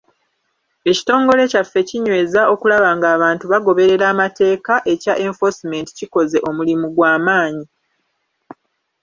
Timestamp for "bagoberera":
3.51-4.05